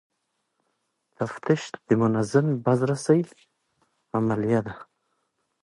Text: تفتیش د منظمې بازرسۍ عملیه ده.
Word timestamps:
تفتیش 1.17 1.63
د 1.87 1.89
منظمې 2.01 2.55
بازرسۍ 2.65 3.21
عملیه 4.17 4.61
ده. 4.67 4.73